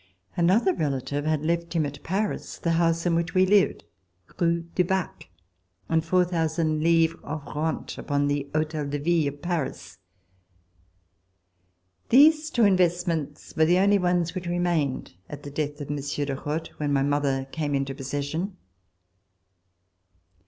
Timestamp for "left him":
1.45-1.85